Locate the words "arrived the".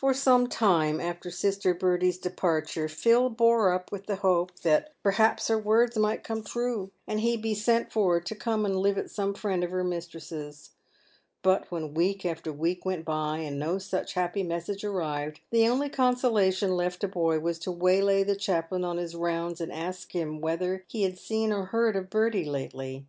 14.82-15.68